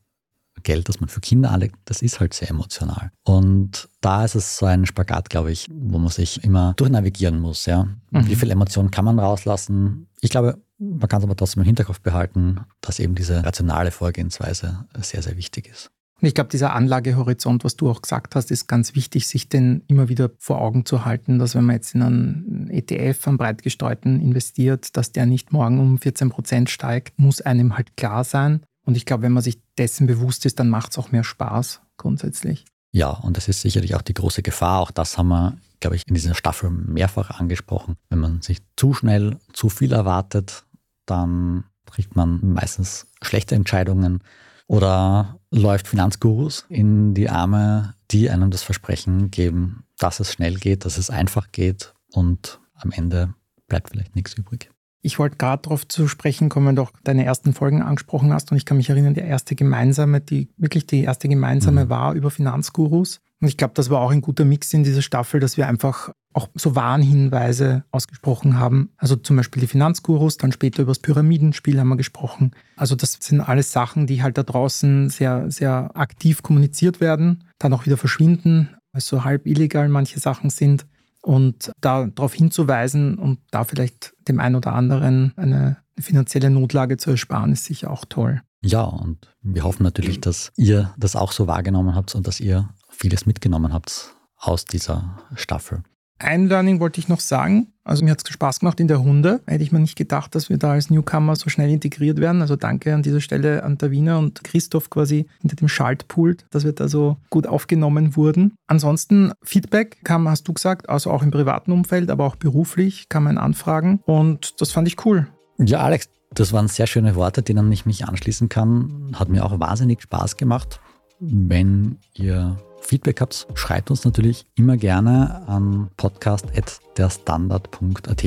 Geld, 0.63 0.89
das 0.89 1.01
man 1.01 1.09
für 1.09 1.21
Kinder 1.21 1.51
anlegt, 1.51 1.77
das 1.87 2.03
ist 2.03 2.21
halt 2.21 2.35
sehr 2.35 2.51
emotional. 2.51 3.11
Und 3.25 3.89
da 4.01 4.25
ist 4.25 4.37
es 4.37 4.59
so 4.59 4.67
ein 4.67 4.87
Spagat, 4.87 5.29
glaube 5.29 5.51
ich, 5.51 5.69
wo 5.73 5.99
man 5.99 6.11
sich 6.11 6.45
immer 6.45 6.75
durchnavigieren 6.77 7.41
muss. 7.41 7.67
Ja? 7.67 7.85
Mhm. 8.11 8.29
Wie 8.29 8.37
viel 8.37 8.51
Emotionen 8.51 8.91
kann 8.91 9.05
man 9.05 9.19
rauslassen? 9.19 10.09
Ich 10.21 10.31
glaube, 10.31 10.63
man 10.79 11.09
kann 11.09 11.19
es 11.19 11.25
aber 11.25 11.37
trotzdem 11.37 11.63
im 11.63 11.67
Hinterkopf 11.67 12.01
behalten, 12.01 12.61
dass 12.81 13.01
eben 13.01 13.15
diese 13.15 13.45
rationale 13.45 13.91
Vorgehensweise 13.91 14.87
sehr, 15.01 15.23
sehr 15.23 15.37
wichtig 15.37 15.69
ist. 15.69 15.91
Und 16.23 16.29
ich 16.29 16.35
glaube, 16.35 16.51
dieser 16.51 16.73
Anlagehorizont, 16.73 17.65
was 17.65 17.75
du 17.75 17.91
auch 17.91 18.01
gesagt 18.01 18.37
hast, 18.37 18.53
ist 18.53 18.69
ganz 18.69 18.95
wichtig, 18.95 19.27
sich 19.27 19.49
den 19.49 19.83
immer 19.89 20.09
wieder 20.09 20.31
vor 20.39 20.61
Augen 20.61 20.87
zu 20.87 21.05
halten, 21.05 21.41
dass 21.41 21.57
wenn 21.57 21.65
man 21.65 21.75
jetzt 21.75 21.97
in 21.97 22.03
einen 22.03 22.71
ETF, 22.71 23.27
einen 23.27 23.39
breit 23.39 23.63
gestreuten 23.63 24.21
investiert, 24.21 24.97
dass 24.97 25.11
der 25.11 25.27
nicht 25.27 25.53
morgen 25.53 25.81
um 25.81 25.99
14 25.99 26.31
Prozent 26.31 26.71
steigt, 26.71 27.19
muss 27.19 27.41
einem 27.41 27.77
halt 27.77 27.97
klar 27.97 28.23
sein. 28.23 28.63
Und 28.85 28.97
ich 28.97 29.05
glaube, 29.05 29.25
wenn 29.25 29.33
man 29.33 29.43
sich 29.43 29.61
dessen 29.77 30.07
bewusst 30.07 30.47
ist, 30.47 30.61
dann 30.61 30.69
macht 30.69 30.93
es 30.93 30.99
auch 30.99 31.11
mehr 31.11 31.25
Spaß 31.25 31.81
grundsätzlich. 31.97 32.67
Ja, 32.93 33.11
und 33.11 33.37
das 33.37 33.49
ist 33.49 33.63
sicherlich 33.63 33.97
auch 33.97 34.03
die 34.03 34.15
große 34.15 34.43
Gefahr. 34.43 34.79
Auch 34.79 34.93
das 34.93 35.19
haben 35.19 35.29
wir, 35.29 35.57
glaube 35.81 35.97
ich, 35.97 36.07
in 36.07 36.15
dieser 36.15 36.37
Staffel 36.37 36.71
mehrfach 36.71 37.31
angesprochen. 37.31 37.97
Wenn 38.11 38.21
man 38.21 38.43
sich 38.43 38.59
zu 38.77 38.95
schnell 38.95 39.39
zu 39.53 39.69
viel 39.69 39.93
erwartet, 39.93 40.67
dann 41.05 41.65
trifft 41.87 42.15
man 42.15 42.39
meistens 42.43 43.09
schlechte 43.23 43.57
Entscheidungen 43.57 44.23
oder 44.67 45.39
läuft 45.51 45.89
Finanzgurus 45.89 46.65
in 46.69 47.15
die 47.15 47.29
Arme, 47.29 47.95
die 48.11 48.31
einem 48.31 48.51
das 48.51 48.63
Versprechen 48.63 49.31
geben, 49.31 49.85
dass 49.99 50.21
es 50.21 50.33
schnell 50.33 50.57
geht, 50.57 50.85
dass 50.85 50.99
es 50.99 51.11
einfach 51.11 51.53
geht 51.53 51.95
und 52.13 52.61
am 52.75 52.91
Ende 52.93 53.35
bleibt 53.69 53.91
vielleicht 53.91 54.17
nichts 54.17 54.35
übrig. 54.35 54.71
Ich 55.03 55.19
wollte 55.19 55.37
gerade 55.37 55.63
darauf 55.63 55.87
zu 55.87 56.07
sprechen 56.07 56.49
kommen, 56.49 56.79
auch 56.79 56.93
deine 57.03 57.25
ersten 57.25 57.53
Folgen 57.53 57.83
angesprochen 57.83 58.33
hast. 58.33 58.53
Und 58.53 58.57
ich 58.57 58.65
kann 58.65 58.77
mich 58.77 58.89
erinnern, 58.89 59.15
die 59.15 59.21
erste 59.21 59.57
gemeinsame, 59.57 60.21
die 60.21 60.49
wirklich 60.57 60.87
die 60.87 61.03
erste 61.03 61.29
gemeinsame 61.29 61.87
mhm. 61.87 61.89
war 61.91 62.15
über 62.15 62.31
Finanzgurus. 62.31 63.21
Und 63.41 63.49
ich 63.49 63.57
glaube, 63.57 63.75
das 63.75 63.91
war 63.91 64.01
auch 64.01 64.13
ein 64.13 64.21
guter 64.21 64.45
Mix 64.45 64.73
in 64.73 64.85
dieser 64.85 65.03
Staffel, 65.03 65.41
dass 65.41 65.57
wir 65.57 65.67
einfach 65.67 66.13
auch 66.33 66.49
so 66.55 66.77
Warnhinweise 66.77 67.85
ausgesprochen 67.91 68.59
haben. 68.59 68.91
Also 68.97 69.17
zum 69.17 69.37
Beispiel 69.37 69.61
die 69.61 69.67
Finanzgurus, 69.67 70.37
dann 70.37 70.53
später 70.53 70.83
über 70.83 70.93
das 70.93 71.01
Pyramidenspiel 71.01 71.79
haben 71.81 71.89
wir 71.89 71.97
gesprochen. 71.97 72.53
Also 72.77 72.95
das 72.95 73.19
sind 73.21 73.41
alles 73.41 73.73
Sachen, 73.73 74.07
die 74.07 74.23
halt 74.23 74.39
da 74.39 74.45
draußen 74.45 75.11
sehr, 75.11 75.51
sehr 75.51 75.91
aktiv 75.95 76.43
kommuniziert 76.43 77.01
werden, 77.01 77.45
dann 77.59 77.73
auch 77.73 77.85
wieder 77.85 77.97
verschwinden, 77.97 78.71
weil 78.93 79.03
so 79.03 79.25
halb 79.25 79.47
illegal 79.47 79.89
manche 79.89 80.21
Sachen 80.21 80.51
sind. 80.51 80.87
Und 81.23 81.71
darauf 81.81 82.35
hinzuweisen 82.35 83.17
und 83.17 83.39
da 83.51 83.65
vielleicht 83.65 84.13
dem 84.27 84.41
einen 84.41 84.57
oder 84.57 84.73
anderen 84.73 85.33
eine 85.37 85.77
finanzielle 85.99 86.51
Notlage 86.51 86.97
zu 86.97 87.11
ersparen, 87.11 87.53
ist 87.53 87.65
sicher 87.65 87.91
auch 87.91 88.05
toll. 88.05 88.43
Ja, 88.61 88.83
und 88.83 89.35
wir 89.43 89.65
hoffen 89.65 89.83
natürlich, 89.83 90.21
dass 90.21 90.53
ihr 90.57 90.93
das 90.97 91.17
auch 91.17 91.33
so 91.33 91.47
wahrgenommen 91.47 91.95
habt 91.95 92.15
und 92.15 92.27
dass 92.27 92.41
ihr 92.41 92.69
vieles 92.89 93.27
mitgenommen 93.27 93.73
habt 93.73 94.15
aus 94.37 94.65
dieser 94.65 95.19
Staffel. 95.35 95.83
Ein 96.23 96.47
Learning 96.47 96.79
wollte 96.79 97.01
ich 97.01 97.09
noch 97.09 97.21
sagen. 97.21 97.69
Also 97.85 98.05
mir 98.05 98.13
hat 98.13 98.23
es 98.25 98.33
Spaß 98.33 98.61
gemacht 98.61 98.79
in 98.79 98.87
der 98.87 99.03
Hunde. 99.03 99.41
Hätte 99.47 99.65
ich 99.65 99.73
mir 99.73 99.81
nicht 99.81 99.97
gedacht, 99.97 100.37
dass 100.37 100.49
wir 100.49 100.57
da 100.57 100.73
als 100.73 100.89
Newcomer 100.89 101.35
so 101.35 101.51
schnell 101.51 101.69
integriert 101.69 102.21
werden. 102.21 102.41
Also 102.41 102.55
danke 102.55 102.95
an 102.95 103.03
dieser 103.03 103.21
Stelle 103.21 103.65
an 103.65 103.77
Davina 103.77 104.19
und 104.19 104.45
Christoph 104.45 104.89
quasi 104.89 105.27
hinter 105.41 105.57
dem 105.57 105.67
Schaltpult, 105.67 106.47
dass 106.51 106.65
wir 106.65 106.73
da 106.73 106.87
so 106.87 107.17
gut 107.29 107.49
aufgenommen 107.49 108.15
wurden. 108.15 108.55
Ansonsten 108.69 109.33
Feedback 109.43 110.05
kam, 110.05 110.29
hast 110.29 110.47
du 110.47 110.53
gesagt, 110.53 110.89
also 110.89 111.11
auch 111.11 111.25
im 111.25 111.33
privaten 111.33 111.73
Umfeld, 111.73 112.09
aber 112.09 112.25
auch 112.25 112.37
beruflich 112.37 113.09
kann 113.09 113.25
man 113.25 113.37
anfragen. 113.37 114.01
Und 114.05 114.61
das 114.61 114.71
fand 114.71 114.87
ich 114.87 115.05
cool. 115.05 115.27
Ja, 115.59 115.81
Alex, 115.81 116.09
das 116.33 116.53
waren 116.53 116.69
sehr 116.69 116.87
schöne 116.87 117.17
Worte, 117.17 117.43
denen 117.43 117.71
ich 117.73 117.85
mich 117.85 118.07
anschließen 118.07 118.49
kann. 118.49 119.11
Hat 119.15 119.29
mir 119.29 119.45
auch 119.45 119.59
wahnsinnig 119.59 120.03
Spaß 120.03 120.37
gemacht. 120.37 120.81
Wenn 121.19 121.99
ihr 122.15 122.57
Feedback 122.83 123.21
habt, 123.21 123.47
schreibt 123.55 123.91
uns 123.91 124.05
natürlich 124.05 124.47
immer 124.55 124.77
gerne 124.77 125.43
an 125.47 125.91
podcast.derstandard.at 125.97 128.25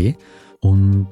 und 0.62 1.08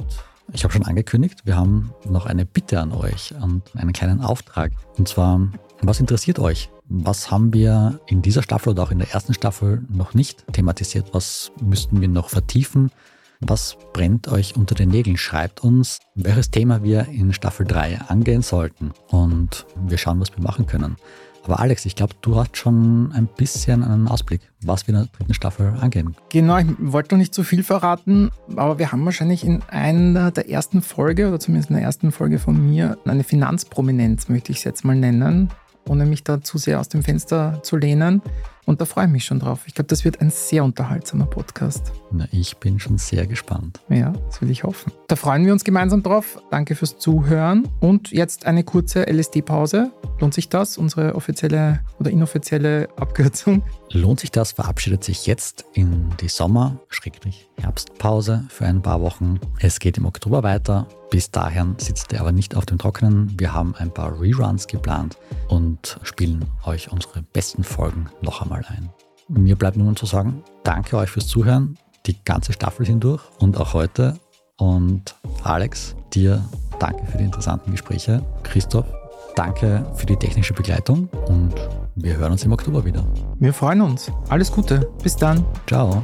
ich 0.51 0.63
habe 0.63 0.73
schon 0.73 0.83
angekündigt, 0.83 1.41
wir 1.45 1.55
haben 1.55 1.93
noch 2.05 2.25
eine 2.25 2.45
Bitte 2.45 2.79
an 2.79 2.91
euch 2.91 3.33
und 3.41 3.63
einen 3.75 3.93
kleinen 3.93 4.21
Auftrag. 4.21 4.71
Und 4.97 5.07
zwar, 5.07 5.47
was 5.81 5.99
interessiert 5.99 6.39
euch? 6.39 6.69
Was 6.89 7.31
haben 7.31 7.53
wir 7.53 7.99
in 8.07 8.21
dieser 8.21 8.43
Staffel 8.43 8.69
oder 8.69 8.83
auch 8.83 8.91
in 8.91 8.99
der 8.99 9.11
ersten 9.11 9.33
Staffel 9.33 9.83
noch 9.89 10.13
nicht 10.13 10.45
thematisiert? 10.51 11.13
Was 11.13 11.51
müssten 11.61 12.01
wir 12.01 12.07
noch 12.07 12.29
vertiefen? 12.29 12.91
Was 13.39 13.77
brennt 13.93 14.27
euch 14.27 14.55
unter 14.55 14.75
den 14.75 14.89
Nägeln? 14.89 15.17
Schreibt 15.17 15.63
uns, 15.63 15.99
welches 16.15 16.51
Thema 16.51 16.83
wir 16.83 17.07
in 17.07 17.33
Staffel 17.33 17.65
3 17.65 18.01
angehen 18.07 18.41
sollten 18.41 18.91
und 19.09 19.65
wir 19.75 19.97
schauen, 19.97 20.19
was 20.19 20.35
wir 20.35 20.43
machen 20.43 20.65
können. 20.65 20.97
Aber 21.43 21.59
Alex, 21.59 21.85
ich 21.85 21.95
glaube, 21.95 22.13
du 22.21 22.37
hast 22.37 22.55
schon 22.55 23.11
ein 23.11 23.27
bisschen 23.27 23.83
einen 23.83 24.07
Ausblick, 24.07 24.41
was 24.61 24.87
wir 24.87 24.95
in 24.95 25.01
der 25.01 25.09
dritten 25.11 25.33
Staffel 25.33 25.73
angehen. 25.81 26.15
Genau, 26.29 26.57
ich 26.57 26.67
wollte 26.79 27.15
noch 27.15 27.19
nicht 27.19 27.33
zu 27.33 27.43
viel 27.43 27.63
verraten, 27.63 28.31
aber 28.55 28.79
wir 28.79 28.91
haben 28.93 29.03
wahrscheinlich 29.03 29.43
in 29.43 29.61
einer 29.67 30.31
der 30.31 30.49
ersten 30.49 30.81
Folge 30.81 31.27
oder 31.27 31.39
zumindest 31.39 31.69
in 31.69 31.75
der 31.75 31.83
ersten 31.83 32.13
Folge 32.13 32.39
von 32.39 32.69
mir 32.69 32.97
eine 33.05 33.25
Finanzprominenz, 33.25 34.29
möchte 34.29 34.53
ich 34.53 34.59
es 34.59 34.63
jetzt 34.63 34.85
mal 34.85 34.95
nennen, 34.95 35.49
ohne 35.87 36.05
mich 36.05 36.23
da 36.23 36.41
zu 36.41 36.57
sehr 36.57 36.79
aus 36.79 36.87
dem 36.87 37.03
Fenster 37.03 37.59
zu 37.61 37.75
lehnen. 37.75 38.21
Und 38.65 38.81
da 38.81 38.85
freue 38.85 39.05
ich 39.05 39.11
mich 39.11 39.25
schon 39.25 39.39
drauf. 39.39 39.61
Ich 39.67 39.73
glaube, 39.73 39.87
das 39.87 40.05
wird 40.05 40.21
ein 40.21 40.29
sehr 40.29 40.63
unterhaltsamer 40.63 41.25
Podcast. 41.25 41.91
Na, 42.11 42.27
ich 42.31 42.57
bin 42.57 42.79
schon 42.79 42.97
sehr 42.97 43.27
gespannt. 43.27 43.81
Ja, 43.89 44.13
das 44.27 44.41
will 44.41 44.49
ich 44.49 44.63
hoffen. 44.63 44.93
Da 45.07 45.15
freuen 45.15 45.45
wir 45.45 45.53
uns 45.53 45.63
gemeinsam 45.63 46.01
drauf. 46.03 46.41
Danke 46.51 46.75
fürs 46.75 46.97
Zuhören. 46.97 47.69
Und 47.79 48.11
jetzt 48.11 48.45
eine 48.45 48.63
kurze 48.63 49.05
LSD-Pause. 49.11 49.91
Lohnt 50.19 50.33
sich 50.33 50.49
das? 50.49 50.77
Unsere 50.77 51.15
offizielle 51.15 51.81
oder 51.99 52.11
inoffizielle 52.11 52.87
Abkürzung. 52.95 53.63
Lohnt 53.91 54.21
sich 54.21 54.31
das? 54.31 54.53
Verabschiedet 54.53 55.03
sich 55.03 55.27
jetzt 55.27 55.65
in 55.73 56.09
die 56.21 56.29
Sommer-Herbstpause 56.29 58.45
für 58.49 58.65
ein 58.65 58.81
paar 58.81 59.01
Wochen. 59.01 59.39
Es 59.59 59.79
geht 59.79 59.97
im 59.97 60.05
Oktober 60.05 60.43
weiter. 60.43 60.87
Bis 61.13 61.29
dahin 61.29 61.75
sitzt 61.77 62.11
er 62.11 62.21
aber 62.21 62.31
nicht 62.31 62.55
auf 62.55 62.65
dem 62.65 62.79
Trockenen. 62.79 63.39
Wir 63.39 63.53
haben 63.53 63.75
ein 63.75 63.93
paar 63.93 64.19
Reruns 64.19 64.65
geplant 64.65 65.15
und 65.47 65.99
spielen 66.01 66.43
euch 66.65 66.91
unsere 66.91 67.21
besten 67.21 67.63
Folgen 67.63 68.07
noch 68.21 68.41
einmal 68.41 68.65
ein. 68.67 68.89
Mir 69.27 69.55
bleibt 69.55 69.77
nur 69.77 69.95
zu 69.95 70.07
sagen, 70.07 70.43
danke 70.63 70.97
euch 70.97 71.11
fürs 71.11 71.27
Zuhören, 71.27 71.77
die 72.07 72.15
ganze 72.25 72.51
Staffel 72.51 72.87
hindurch 72.87 73.21
und 73.37 73.57
auch 73.57 73.75
heute. 73.75 74.17
Und 74.57 75.15
Alex, 75.43 75.95
dir 76.15 76.43
danke 76.79 77.05
für 77.05 77.19
die 77.19 77.25
interessanten 77.25 77.69
Gespräche. 77.69 78.25
Christoph, 78.41 78.87
danke 79.35 79.85
für 79.93 80.07
die 80.07 80.17
technische 80.17 80.55
Begleitung 80.55 81.09
und 81.27 81.53
wir 81.93 82.17
hören 82.17 82.31
uns 82.31 82.43
im 82.43 82.53
Oktober 82.53 82.85
wieder. 82.85 83.05
Wir 83.37 83.53
freuen 83.53 83.81
uns. 83.81 84.11
Alles 84.29 84.51
Gute. 84.51 84.89
Bis 85.03 85.15
dann. 85.15 85.45
Ciao. 85.67 86.03